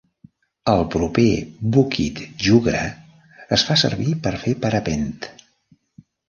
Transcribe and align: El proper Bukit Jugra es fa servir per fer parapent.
El 0.71 0.79
proper 0.93 1.25
Bukit 1.75 2.21
Jugra 2.45 2.81
es 3.59 3.67
fa 3.69 3.79
servir 3.83 4.17
per 4.25 4.33
fer 4.47 4.57
parapent. 4.65 5.07